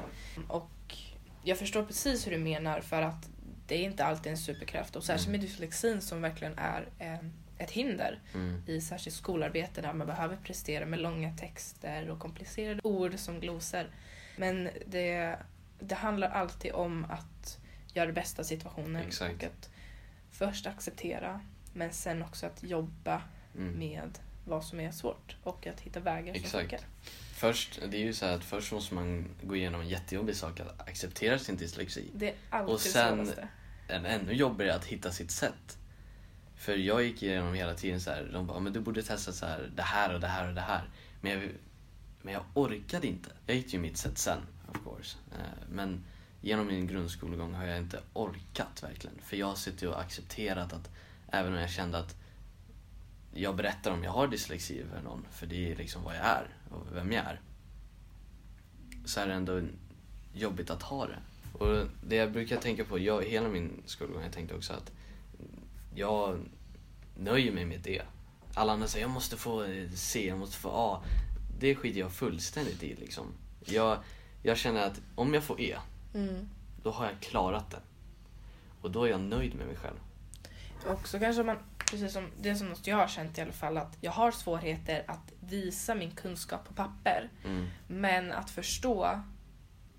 [0.49, 0.97] Och
[1.43, 3.29] jag förstår precis hur du menar för att
[3.67, 5.41] det är inte alltid en superkraft och särskilt Mm.
[5.41, 6.89] med dyslexin som verkligen är
[7.59, 8.63] ett hinder Mm.
[8.67, 13.91] i särskilt skolarbete där man behöver prestera med långa texter och komplicerade ord som glosor.
[14.37, 15.37] Men det,
[15.81, 17.59] det handlar alltid om att
[17.95, 19.37] göra det bästa av situationen Exakt.
[19.37, 19.71] och att
[20.39, 21.41] först acceptera
[21.73, 23.23] men sen också att jobba
[23.57, 23.79] Mm.
[23.79, 26.53] med vad som är svårt och att hitta vägar som Exakt.
[26.71, 26.81] funkar.
[27.35, 30.61] Först, det är ju så här att först måste man gå igenom en jättejobbig sak
[30.61, 32.11] att acceptera sin dyslexi.
[32.15, 33.33] Det är alltid Och sen-.
[33.89, 35.79] En ännu jobbigare att hitta sitt sätt.
[36.57, 39.47] För jag gick igenom hela tiden så här, de bara, men du borde testa så
[39.47, 40.89] här, det här och det här och det här.
[41.21, 41.51] Men jag,
[42.23, 43.31] men jag orkade inte.
[43.47, 45.17] Jag hittade ju mitt sätt sen, of course.
[45.33, 46.05] Eh, Men
[46.41, 49.19] genom min grundskolgång har jag inte orkat verkligen.
[49.23, 50.91] För jag har suttit och accepterat att
[51.33, 52.17] även om jag kände att
[53.33, 56.49] jag berättar om jag har dyslexi för någon, för det är liksom vad jag är
[56.71, 57.41] och vem jag är.
[59.05, 59.63] Så är det ändå
[60.35, 61.19] jobbigt att ha det.
[61.53, 64.93] Och det jag brukar tänka på, jag, hela min skolgång, jag tänkte också att
[65.95, 66.41] jag
[67.17, 68.03] nöjer mig med det.
[68.55, 71.03] Alla andra säger jag måste få C, jag måste få A.
[71.61, 73.27] Det skiter jag fullständigt i liksom.
[73.65, 73.99] Jag,
[74.43, 75.77] jag känner att om jag får E,
[76.15, 76.49] Mm.
[76.83, 77.81] då har jag klarat det.
[78.81, 79.97] Och då är jag nöjd med mig själv.
[80.87, 81.57] Och så kanske man,
[81.91, 85.33] precis som det som jag har känt i alla fall, att jag har svårigheter att
[85.41, 87.31] visa min kunskap på papper.
[87.45, 87.67] Mm.
[87.87, 89.21] Men att förstå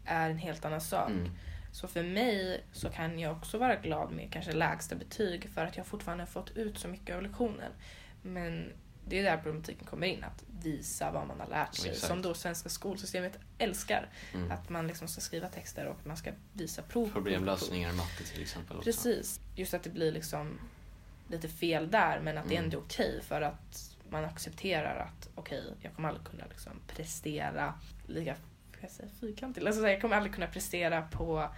[0.05, 1.09] är en helt annan sak.
[1.09, 1.31] Mm.
[1.71, 5.77] Så för mig så kan jag också vara glad med kanske lägsta betyg för att
[5.77, 7.71] jag fortfarande har fått ut så mycket av lektionen.
[8.21, 8.73] Men
[9.09, 11.89] det är där problematiken kommer in, att visa vad man har lärt sig.
[11.91, 12.07] Exakt.
[12.07, 14.09] Som då svenska skolsystemet älskar.
[14.33, 14.51] Mm.
[14.51, 17.11] Att man liksom ska skriva texter och man ska visa prov.
[17.13, 18.85] Problemlösningar i matte till exempel också.
[18.85, 19.39] Precis.
[19.55, 20.59] Just att det blir liksom
[21.27, 22.63] lite fel där men att det Mm.
[22.65, 27.73] ändå är okej för att man accepterar att okej, jag kommer aldrig kunna liksom prestera
[28.07, 28.35] lika
[28.81, 29.67] jag säga, fyrkantigt.
[29.67, 31.49] Alltså, jag kommer aldrig kunna prestera på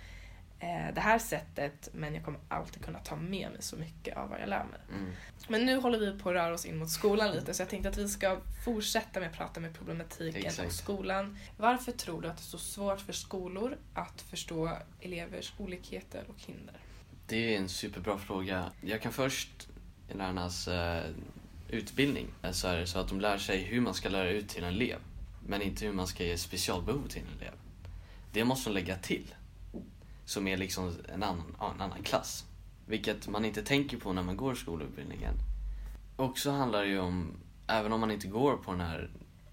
[0.62, 4.30] eh, det här sättet men jag kommer alltid kunna ta med mig så mycket av
[4.30, 4.80] vad jag lär mig.
[4.93, 5.12] Mm.
[5.47, 7.89] Men nu håller vi på att röra oss in mot skolan lite så jag tänkte
[7.89, 10.67] att vi ska fortsätta med att prata med problematiken Exakt.
[10.67, 11.38] och skolan.
[11.58, 16.41] Varför tror du att det är så svårt för skolor att förstå elevers olikheter och
[16.41, 16.76] hinder?
[17.28, 18.71] Det är en superbra fråga.
[18.82, 19.67] Jag kan först
[20.10, 21.04] i lärarnas eh,
[21.69, 24.63] utbildning så är det så att de lär sig hur man ska lära ut till
[24.63, 25.00] en elev.
[25.47, 27.54] Men inte hur man ska ge specialbehov till en elev.
[28.32, 29.36] Det måste de lägga till.
[30.26, 32.46] Som är liksom en annan, en annan klass.
[32.86, 35.34] Vilket man inte tänker på när man går skolutbildningen.
[36.16, 37.32] Och så handlar det ju om,
[37.68, 39.10] även om man inte går på den här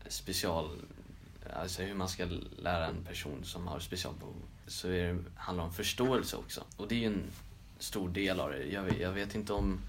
[0.08, 0.70] special...
[1.52, 2.26] Alltså hur man ska
[2.56, 4.34] lära en person som har specialbehov.
[4.66, 6.64] Så är det, handlar det om förståelse också.
[6.76, 7.30] Och det är ju en
[7.78, 8.64] stor del av det.
[8.64, 9.80] Jag vet, jag vet inte om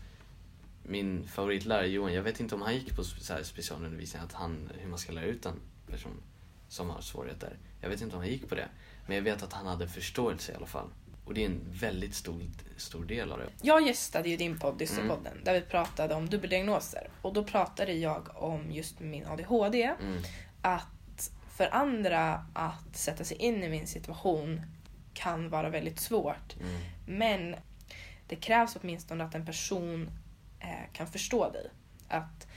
[0.84, 4.72] min favoritlärare Johan, jag vet inte om han gick på så här specialundervisning, att han,
[4.78, 6.22] hur man ska lära ut en person
[6.68, 7.58] som har svårigheter.
[7.82, 8.68] Jag vet inte om han gick på det.
[9.10, 10.90] Men jag vet att han hade förståelse i alla fall.
[11.26, 12.42] Och det är en väldigt stor,
[12.78, 13.46] stor del av det.
[13.62, 15.44] Jag gästade ju din podd, Dysterpodden, Mm.
[15.44, 17.10] där vi pratade om dubbeldiagnoser.
[17.22, 19.84] Och då pratade jag om just min ADHD.
[20.02, 20.22] Mm.
[20.62, 24.62] Att för andra att sätta sig in i min situation
[25.14, 26.56] kan vara väldigt svårt.
[26.60, 26.82] Mm.
[27.08, 27.56] Men
[28.28, 30.10] det krävs åtminstone att en person
[30.60, 31.70] eh, kan förstå dig.
[32.08, 32.48] Att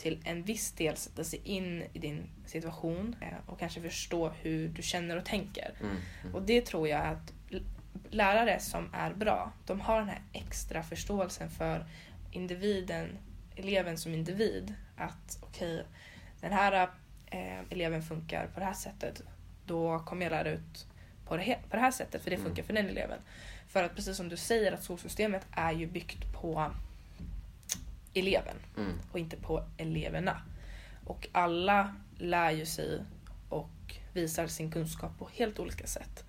[0.00, 4.68] till en viss del sätta sig in i din situation eh, och kanske förstå hur
[4.68, 5.74] du känner och tänker.
[5.80, 5.96] Mm.
[6.22, 6.34] Mm.
[6.34, 7.32] Och det tror jag att
[8.10, 11.86] lärare som är bra, de har den här extra förståelsen för
[12.30, 13.18] individen,
[13.56, 14.74] eleven som individ.
[14.96, 15.84] Att okej,
[16.40, 16.88] den här
[17.26, 19.22] eh, eleven funkar på det här sättet,
[19.66, 20.86] då kommer jag lära ut
[21.26, 22.46] på det, på det här sättet för det Mm.
[22.46, 23.18] funkar för den eleven.
[23.68, 26.70] För att precis som du säger att skolsystemet är ju byggt på
[28.14, 28.92] eleven Mm.
[29.12, 30.42] och inte på eleverna.
[31.04, 33.04] Och alla lär ju sig
[33.48, 36.24] och visar sin kunskap på helt olika sätt.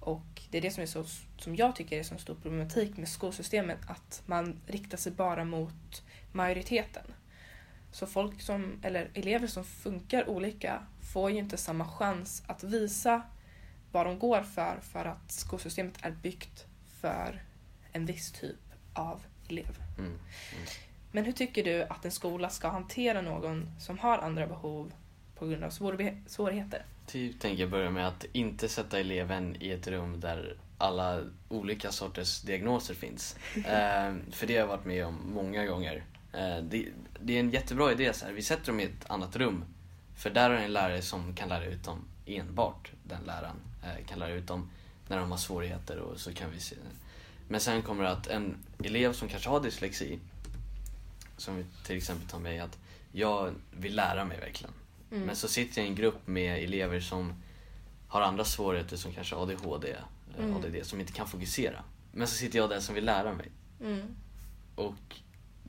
[0.00, 1.04] Och det är det som, är så,
[1.38, 6.02] som jag tycker är så stor problematik med skolsystemet, att man riktar sig bara mot
[6.32, 7.04] majoriteten.
[7.92, 13.22] Så folk som, eller elever som funkar olika får ju inte samma chans att visa
[13.92, 16.66] vad de går för för att skolsystemet är byggt
[17.00, 17.42] för
[17.92, 18.56] en viss typ
[18.92, 19.78] av elev.
[19.98, 20.10] Mm.
[20.10, 20.18] Mm.
[21.16, 24.92] Men hur tycker du att en skola ska hantera någon som har andra behov
[25.34, 26.84] på grund av svår- svårigheter?
[27.06, 31.92] Typ tänker jag börja med att inte sätta eleven i ett rum där alla olika
[31.92, 33.36] sorters diagnoser finns.
[33.56, 36.04] eh, för det har jag varit med om många gånger.
[36.32, 36.88] Eh, det,
[37.20, 38.32] det är en jättebra idé, så här.
[38.32, 39.64] vi sätter dem i ett annat rum.
[40.16, 43.56] För där är det en lärare som kan lära ut dem enbart, den läraren.
[43.84, 44.70] Eh, kan lära ut dem
[45.08, 46.76] när de har svårigheter och så kan vi se.
[47.48, 50.18] Men sen kommer det att en elev som kanske har dyslexi,
[51.36, 52.78] som vi till exempel tar med att
[53.12, 54.74] jag vill lära mig verkligen.
[55.10, 55.22] Mm.
[55.26, 57.32] Men så sitter jag i en grupp med elever som
[58.08, 59.96] har andra svårigheter som kanske ADHD, eh,
[60.38, 60.56] Mm.
[60.56, 61.84] ADD, som inte kan fokusera.
[62.12, 63.48] Men så sitter jag där som vill lära mig.
[63.80, 64.16] Mm.
[64.74, 65.16] Och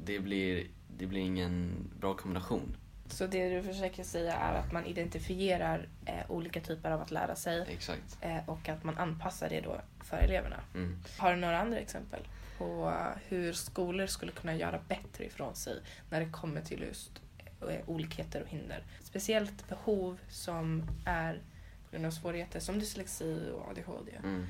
[0.04, 2.76] det blir, det blir ingen bra kombination.
[3.10, 7.36] Så det du försöker säga är att man identifierar eh, olika typer av att lära
[7.36, 8.18] sig Exakt.
[8.22, 10.60] eh, och att man anpassar det då för eleverna.
[10.76, 10.98] Mm.
[11.18, 12.20] Har du några andra exempel
[12.58, 12.94] på
[13.28, 17.22] hur skolor skulle kunna göra bättre ifrån sig när det kommer till just
[17.70, 18.84] eh, olikheter och hinder?
[19.04, 21.42] Speciellt behov som är
[21.86, 24.12] på grund av svårigheter som dyslexi och ADHD.
[24.24, 24.46] Mm.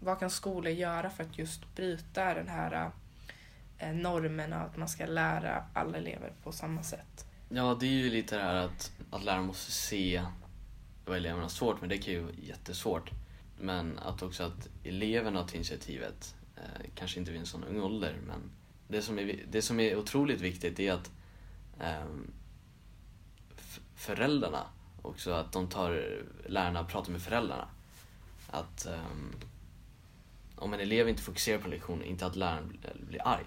[0.00, 2.90] Vad kan skolor göra för att just bryta den här
[3.78, 7.26] eh, normen att man ska lära alla elever på samma sätt?
[7.48, 10.22] Ja, det är ju lite det här att, att läraren måste se
[11.06, 11.90] vad eleverna har svårt med.
[11.90, 13.10] Det kan ju vara jättesvårt.
[13.58, 16.34] Men att också att eleverna tar initiativet.
[16.60, 18.50] Eh, kanske inte vid en sån ung ålder, men
[18.88, 21.10] det som är, det som är otroligt viktigt är att
[23.56, 24.66] f- föräldrarna
[25.02, 27.68] också, att de tar lärarna och pratar med föräldrarna.
[28.50, 29.34] Att ehm,
[30.56, 33.44] om en elev inte fokuserar på lektionen, inte att läraren blir, blir arg.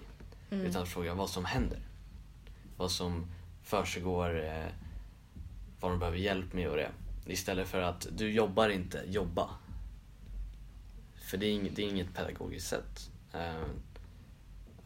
[0.50, 0.66] Mm.
[0.66, 1.78] Utan att fråga vad som händer.
[2.76, 3.26] Vad som
[3.62, 4.66] försiggår, eh,
[5.80, 6.90] vad de behöver hjälp med och det.
[7.26, 9.50] Istället för att du jobbar inte, jobba.
[11.24, 13.10] För det är inget, det är inget pedagogiskt sätt.
[13.32, 13.64] Eh,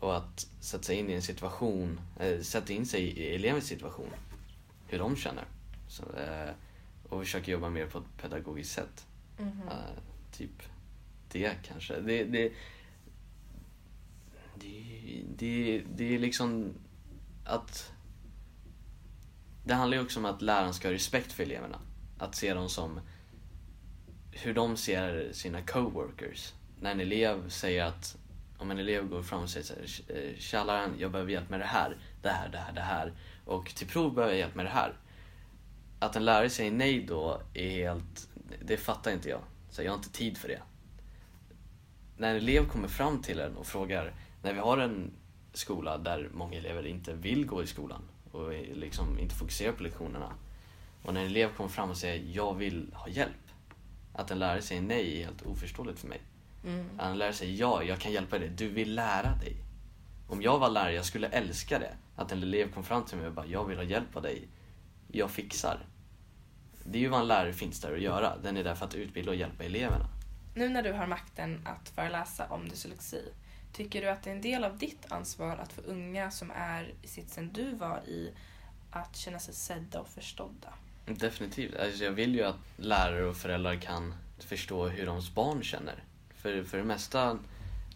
[0.00, 4.10] och att sätta sig in i en situation, eh, sätta in sig i elevens situation.
[4.86, 5.44] Hur de känner.
[5.88, 6.50] Så, eh,
[7.08, 9.06] och försöka jobba mer på ett pedagogiskt sätt.
[9.38, 9.62] Mhm.
[9.68, 10.62] Eh, typ
[11.32, 12.00] det kanske.
[12.00, 12.52] Det, det,
[14.54, 16.74] det, det, det är liksom
[17.44, 17.92] att...
[19.64, 21.78] Det handlar ju också om att läraren ska ha respekt för eleverna.
[22.18, 23.00] Att se dem som
[24.42, 26.52] hur de ser sina coworkers.
[26.80, 28.16] När en elev säger att,
[28.58, 31.50] om en elev går fram och säger så här, eh, Tja läraren, jag behöver hjälp
[31.50, 33.12] med det här, det här, det här, det här.
[33.44, 34.92] Och till prov behöver jag hjälp med det här.
[35.98, 38.28] Att en lärare säger nej då är helt,
[38.62, 39.40] det fattar inte jag.
[39.70, 40.62] Så jag har inte tid för det.
[42.16, 45.12] När en elev kommer fram till en och frågar, när vi har en
[45.52, 50.32] skola där många elever inte vill gå i skolan och liksom inte fokuserar på lektionerna.
[51.02, 53.47] Och när en elev kommer fram och säger jag vill ha hjälp.
[54.18, 56.20] Att en lärare säger nej är helt oförståeligt för mig.
[56.64, 56.86] Mm.
[56.98, 59.56] Att en lärare säger ja, jag kan hjälpa dig, du vill lära dig.
[60.28, 61.96] Om jag var lärare, jag skulle älska det.
[62.16, 64.48] Att en elev kom fram till mig och bara, jag vill ha hjälp av dig.
[65.08, 65.86] Jag fixar.
[66.84, 68.36] Det är ju vad en lärare finns där att göra.
[68.36, 70.08] Den är där för att utbilda och hjälpa eleverna.
[70.54, 73.22] Nu när du har makten att föreläsa om dyslexi,
[73.72, 76.94] tycker du att det är en del av ditt ansvar att få unga som är
[77.02, 78.32] i sitsen du var i
[78.90, 80.74] att känna sig sedda och förstådda?
[81.14, 81.76] Definitivt.
[81.76, 86.04] Alltså jag vill ju att lärare och föräldrar kan förstå hur ens barn känner.
[86.36, 87.38] För, för det mesta,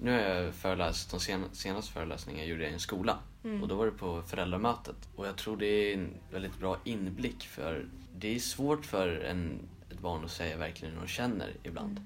[0.00, 3.18] nu har jag föreläst, de sen, senaste föreläsningarna gjorde jag i en skola.
[3.44, 3.62] Mm.
[3.62, 4.96] Och då var det på föräldramötet.
[5.16, 9.58] Och jag tror det är en väldigt bra inblick för det är svårt för en,
[9.90, 12.00] ett barn att säga verkligen hur de känner ibland.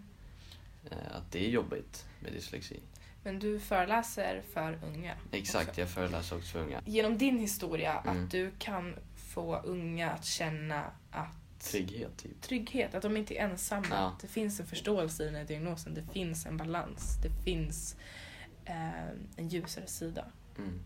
[0.91, 2.81] Eh, Att det är jobbigt med dyslexi.
[3.23, 5.15] Men du föreläser för unga.
[5.33, 5.81] Exakt, också.
[5.81, 6.81] jag föreläser också för unga.
[6.87, 8.25] Genom din historia, Mm.
[8.25, 8.95] att du kan
[9.37, 12.43] få unga att känna att Trygghet, typ.
[12.43, 13.87] trygghet, att de inte är ensamma.
[13.91, 13.97] Ja.
[13.97, 15.95] Att det finns en förståelse i den här diagnosen.
[15.95, 17.19] Det finns en balans.
[17.23, 17.97] Det finns
[18.65, 20.25] eh, en ljusare sida.
[20.59, 20.81] Mm.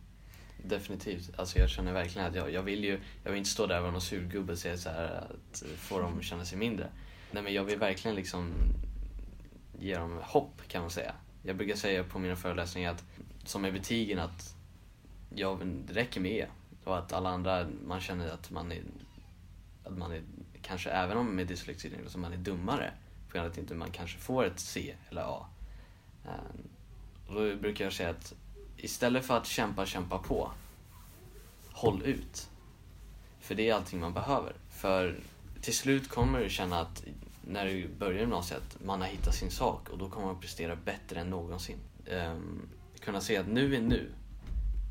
[0.65, 1.31] Definitivt.
[1.37, 3.83] Alltså jag känner verkligen att jag, jag vill ju, jag vill inte stå där och
[3.83, 6.89] vara någon surgubbe och säga så här att få dem att känna sig mindre.
[7.31, 8.53] Nej men jag vill verkligen liksom
[9.79, 11.15] ge dem hopp kan man säga.
[11.43, 13.05] Jag brukar säga på mina föreläsningar att,
[13.45, 14.55] som med betygen att
[15.35, 16.47] ja, det räcker med E.
[16.85, 18.83] Och att alla andra, man känner att man är,
[19.85, 20.23] att man är
[20.63, 22.93] kanske även om med dyslexi, så man är dummare.
[23.29, 25.47] På grund av att inte man kanske får ett C eller A.
[27.29, 28.35] Och då brukar jag säga att
[28.77, 30.51] istället för att kämpa, kämpa på.
[31.73, 32.51] Håll ut.
[33.41, 34.53] För det är allting man behöver.
[34.71, 35.19] För
[35.61, 37.05] till slut kommer du känna att
[37.47, 41.21] när du börjar gymnasiet, man har hittat sin sak och då kommer man prestera bättre
[41.21, 41.79] än någonsin.
[42.07, 42.69] Um,
[43.01, 44.11] kunna se att nu är nu,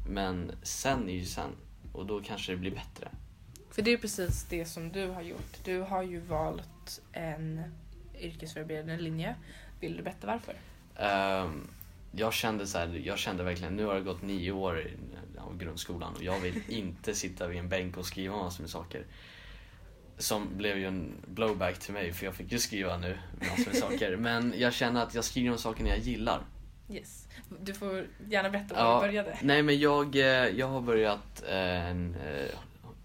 [0.08, 1.52] men sen är ju sen.
[2.00, 3.08] Och då kanske det blir bättre.
[3.72, 5.64] För det är precis det som du har gjort.
[5.64, 7.62] Du har ju valt en
[8.20, 9.36] yrkesförberedande linje.
[9.80, 10.56] Vill du berätta varför?
[10.96, 11.68] Ehm,
[12.12, 14.88] jag kände så här, jag kände verkligen, nu har det gått nio år
[15.38, 19.06] av grundskolan och jag vill inte sitta vid en bänk och skriva massor med saker.
[20.18, 23.76] Som blev ju en blowback till mig för jag fick ju skriva nu massor med
[23.76, 24.16] saker.
[24.18, 26.42] Men jag känner att jag skriver om saker jag gillar.
[26.90, 27.28] Yes.
[27.62, 29.38] Du får gärna berätta var Ja, du började.
[29.42, 30.22] Nej men jag, eh,
[30.60, 32.50] jag har börjat eh, en eh,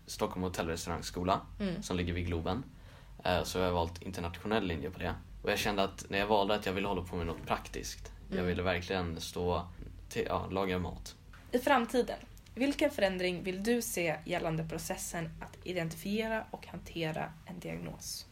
[0.07, 1.83] Stockholm hotell och restaurangskola Mm.
[1.83, 2.65] som ligger vid Globen.
[3.25, 5.15] Eh, Så jag har valt internationell linje på det.
[5.43, 8.13] Och jag kände att när jag valde att jag ville hålla på med något praktiskt.
[8.29, 8.47] Jag Mm.
[8.47, 9.67] ville verkligen stå
[10.09, 11.15] till, ja, laga mat.
[11.53, 12.19] I framtiden,
[12.55, 18.27] vilken förändring vill du se gällande processen att identifiera och hantera en diagnos?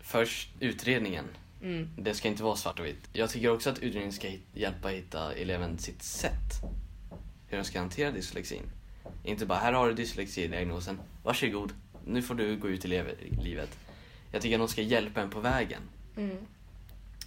[0.00, 1.24] Först utredningen.
[1.62, 1.88] Mm.
[1.98, 3.08] Det ska inte vara svart och vitt.
[3.12, 6.62] Jag tycker också att utredningen ska hjälpa hitta eleven sitt sätt.
[7.48, 8.62] Hur de ska hantera dyslexin.
[9.24, 11.72] Inte bara, här har du dyslexidiagnosen, varsågod,
[12.06, 12.88] nu får du gå ut i
[13.42, 13.78] livet.
[14.32, 15.82] Jag tycker att de ska hjälpa en på vägen.
[16.16, 16.36] Mm.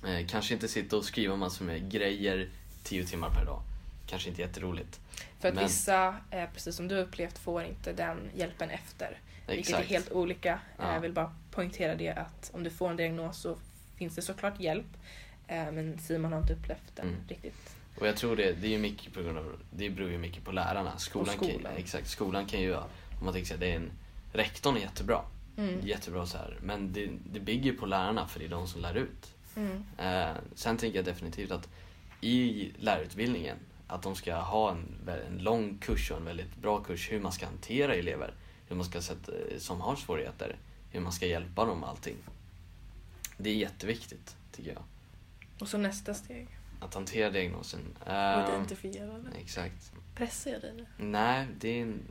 [0.07, 2.49] Eh, kanske inte sitta och skriva massor med grejer
[2.83, 3.61] tio timmar per dag.
[4.07, 4.99] Kanske inte jätteroligt.
[5.39, 9.19] För att Men- vissa, eh, precis som du upplevt, får inte den hjälpen efter.
[9.47, 9.89] Vilket är Exakt.
[9.89, 10.59] helt olika.
[10.77, 10.93] Ja.
[10.93, 13.57] Jag vill bara poängtera det att om du får en diagnos så
[13.99, 14.97] finns det såklart hjälp.
[15.47, 17.19] Eh, Men Simon har inte upplevt den Mm.
[17.27, 17.75] riktigt.
[17.99, 20.43] Och jag tror det, det är ju mycket på grund av, det beror ju mycket
[20.43, 20.97] på lärarna.
[20.97, 21.62] Skolan, Och skolan.
[21.63, 22.83] Kan, exakt, skolan kan ju, om
[23.23, 23.91] man tänker sig det är en,
[24.33, 25.21] rektorn är jättebra.
[25.57, 25.79] Mm.
[25.88, 26.57] Jättebra så här.
[26.62, 29.33] Men det, det bygger på lärarna för det är de som lär ut.
[29.55, 29.83] Mm.
[29.97, 31.69] Eh, sen tänker jag definitivt att
[32.21, 33.57] i lärarutbildningen
[33.88, 37.31] att de ska ha en, en lång kurs och en väldigt bra kurs hur man
[37.31, 38.33] ska hantera elever
[38.67, 40.55] hur man ska sätta, som har svårigheter,
[40.91, 42.15] hur man ska hjälpa dem med allting.
[43.41, 44.84] Det är jätteviktigt, tycker jag.
[45.62, 46.47] Och så nästa steg.
[46.80, 47.80] Att hantera diagnosen.
[48.02, 49.34] Och Eh, identifiera den.
[49.41, 49.91] exakt.
[50.15, 50.86] Pressar jag dig nu?
[50.97, 52.02] Nej, det är en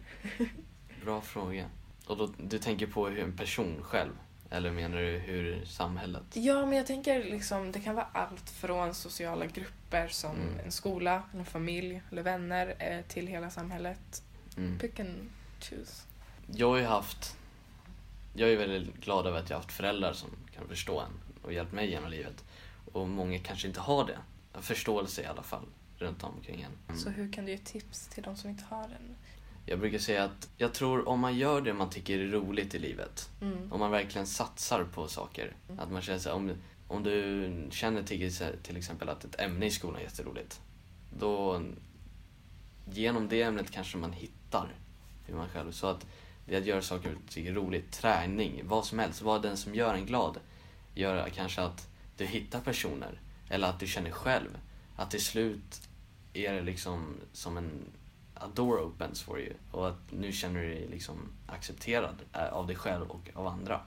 [1.05, 1.67] bra fråga.
[2.07, 4.13] Och då, du tänker på hur en person själv?
[4.51, 6.23] Eller menar du hur samhället?
[6.33, 10.59] Ja, men jag tänker liksom, det kan vara allt från sociala grupper som Mm.
[10.65, 14.23] en skola, en familj eller vänner eh, till hela samhället.
[14.57, 14.79] Mm.
[14.79, 16.03] Pick and choose.
[16.47, 17.37] Jag har ju haft...
[18.39, 21.11] Jag är väldigt glad över att jag har haft föräldrar som kan förstå en
[21.43, 22.45] och hjälpt mig genom livet.
[22.93, 24.19] Och många kanske inte har det.
[24.61, 25.65] Förståelse i alla fall,
[25.97, 26.73] runt omkring en.
[26.89, 27.01] Mm.
[27.01, 29.17] Så hur kan du ge tips till de som inte har den?
[29.67, 32.79] Jag brukar säga att jag tror om man gör det man tycker är roligt i
[32.79, 33.73] livet, Mm.
[33.73, 35.81] om man verkligen satsar på saker, Mm.
[35.81, 36.53] att man känner så här, om,
[36.89, 40.61] om du känner till, till exempel att ett ämne i skolan är jätteroligt,
[41.19, 41.63] då
[42.91, 44.75] genom det ämnet kanske man hittar
[45.27, 46.07] hur man själv, så att
[46.49, 49.75] det är att göra saker tycker är roligt, träning, vad som helst, vad den som
[49.75, 50.39] gör en glad,
[50.95, 54.59] gör kanske att du hittar personer, eller att du känner själv,
[54.97, 55.89] att till slut
[56.33, 57.71] är det liksom som en
[58.35, 59.53] a door opens for you.
[59.71, 63.81] Och att nu känner du dig liksom accepterad eh, av dig själv och av andra.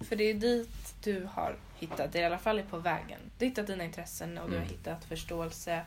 [0.00, 3.20] För det är dit du har hittat, i alla fall är på vägen.
[3.38, 4.68] Du har hittat dina intressen och du har Mm.
[4.76, 5.84] hittat förståelse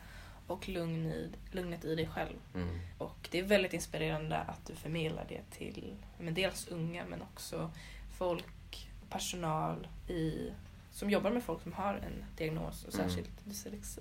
[0.48, 2.36] och lugn i, lugnet i dig själv.
[2.54, 2.78] Mm.
[2.98, 7.70] Och det är väldigt inspirerande att du förmedlar det till men dels unga men också
[8.18, 10.52] folk, personal i,
[10.92, 13.08] som jobbar med folk som har en diagnos och Mm.
[13.08, 14.00] särskilt dyslexi.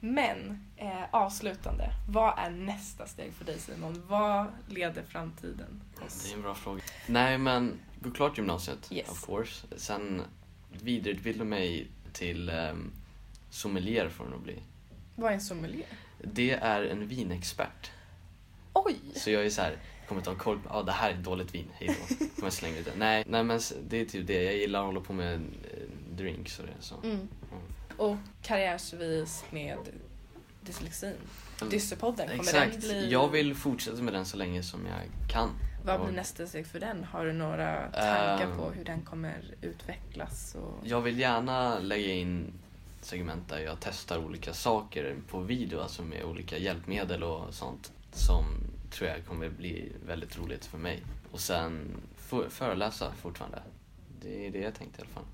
[0.00, 4.02] Men eh, avslutande, vad är nästa steg för dig Simon?
[4.08, 6.24] Vad leder framtiden oss?
[6.24, 6.82] Det är en bra fråga.
[7.06, 9.08] Nej men, gå klart gymnasiet, Yes.
[9.10, 9.66] of course.
[9.76, 10.22] Sen
[10.82, 12.92] vidareutbilda mig till um,
[13.50, 14.58] sommelier får det nog bli.
[15.14, 15.86] Vad är en sommelier?
[16.18, 17.90] Det är en vinexpert.
[18.72, 18.96] Oj!
[19.14, 19.76] Så jag är så här,
[20.08, 22.24] kommer ta koll på, ah, det här är dåligt vin, hej då.
[22.36, 22.92] Kommer slänga ut det.
[22.96, 25.40] Nej, nej men det är typ det, jag gillar att hålla på med eh,
[26.16, 26.72] drinks och det.
[26.80, 26.94] Så.
[27.04, 27.10] Mm.
[27.16, 27.28] Mm.
[27.96, 29.78] Och karriärsvis med
[30.60, 31.14] dyslexin.
[31.70, 33.10] Dyssepodden, kommer Exakt, den bli...
[33.12, 35.50] jag vill fortsätta med den så länge som jag kan.
[35.84, 37.04] Vad blir nästa steg för den?
[37.04, 38.56] Har du några tankar Ehm.
[38.56, 40.54] på hur den kommer utvecklas?
[40.54, 40.86] Och...
[40.86, 42.52] Jag vill gärna lägga in
[43.04, 48.44] segment där jag testar olika saker på video, alltså med olika hjälpmedel och sånt som
[48.90, 51.02] tror jag kommer bli väldigt roligt för mig.
[51.32, 51.96] Och sen
[52.48, 53.62] föreläsa fortfarande.
[54.20, 55.24] Det är det jag tänkte i alla fall.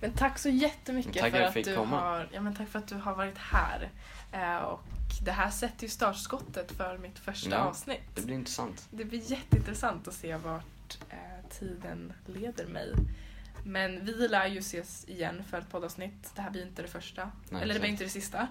[0.00, 2.00] Men tack så jättemycket Tack för att du komma.
[2.00, 3.90] har, ja, men tack för att du har varit här.
[4.32, 4.80] Eh, och
[5.24, 7.56] det här sätter ju startskottet för mitt första Ja.
[7.58, 8.00] avsnitt.
[8.14, 8.86] Det blir intressant.
[8.90, 12.92] Det blir jätteintressant att se vart eh, tiden leder mig.
[13.68, 16.32] Men vi lär ju ses igen för ett poddavsnitt.
[16.34, 17.30] Det här blir inte det första.
[17.50, 18.48] Nej, Eller det blir inte det sista.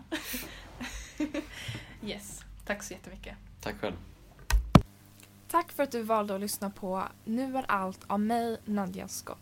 [2.03, 3.35] yes, tack så jättemycket.
[3.61, 3.95] Tack själv.
[5.47, 9.37] Tack för att du valde att lyssna på Nu är allt av mig, Nadja Scott.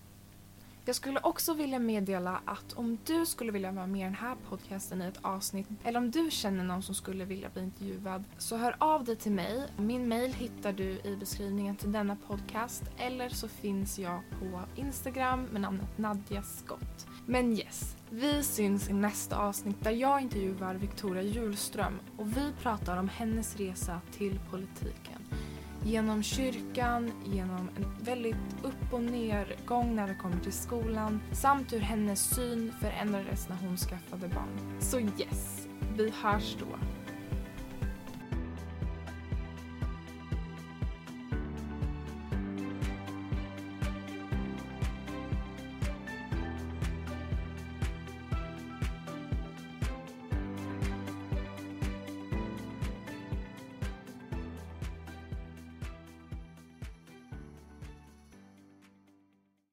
[0.88, 4.36] Jag skulle också vilja meddela att om du skulle vilja vara med i den här
[4.50, 8.58] podcasten i ett avsnitt eller om du känner någon som skulle vilja bli intervjuad så
[8.58, 9.68] hör av dig till mig.
[9.78, 15.44] Min mail hittar du i beskrivningen till denna podcast eller så finns jag på Instagram
[15.44, 17.08] med namnet Nadja Skott.
[17.26, 22.98] Men yes, vi syns i nästa avsnitt där jag intervjuar Victoria Julström och vi pratar
[22.98, 25.22] om hennes resa till politiken
[25.86, 31.80] genom kyrkan, genom en väldigt upp och nergång när det kommer till skolan samt hur
[31.80, 34.80] hennes syn förändrades när hon skaffade barn.
[34.80, 35.68] Så yes,
[35.98, 36.95] vi hörs då.